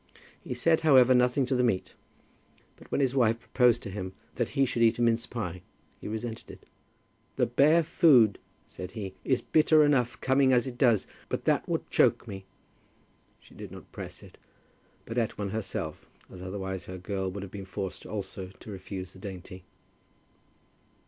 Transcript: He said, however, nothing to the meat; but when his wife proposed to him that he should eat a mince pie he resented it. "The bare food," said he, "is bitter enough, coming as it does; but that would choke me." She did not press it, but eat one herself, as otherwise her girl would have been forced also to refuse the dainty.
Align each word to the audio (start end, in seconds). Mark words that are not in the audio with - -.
He 0.43 0.55
said, 0.55 0.79
however, 0.81 1.13
nothing 1.13 1.45
to 1.45 1.55
the 1.55 1.61
meat; 1.61 1.93
but 2.75 2.91
when 2.91 3.01
his 3.01 3.13
wife 3.13 3.39
proposed 3.39 3.83
to 3.83 3.91
him 3.91 4.13
that 4.33 4.49
he 4.57 4.65
should 4.65 4.81
eat 4.81 4.97
a 4.97 5.01
mince 5.03 5.27
pie 5.27 5.61
he 5.99 6.07
resented 6.07 6.49
it. 6.49 6.63
"The 7.35 7.45
bare 7.45 7.83
food," 7.83 8.39
said 8.67 8.93
he, 8.93 9.13
"is 9.23 9.43
bitter 9.43 9.83
enough, 9.85 10.19
coming 10.19 10.53
as 10.53 10.65
it 10.65 10.79
does; 10.79 11.05
but 11.29 11.43
that 11.45 11.69
would 11.69 11.87
choke 11.91 12.27
me." 12.27 12.45
She 13.39 13.53
did 13.53 13.71
not 13.71 13.91
press 13.91 14.23
it, 14.23 14.39
but 15.05 15.19
eat 15.19 15.37
one 15.37 15.49
herself, 15.49 16.07
as 16.31 16.41
otherwise 16.41 16.85
her 16.85 16.97
girl 16.97 17.29
would 17.29 17.43
have 17.43 17.51
been 17.51 17.63
forced 17.65 18.03
also 18.03 18.47
to 18.47 18.71
refuse 18.71 19.13
the 19.13 19.19
dainty. 19.19 19.65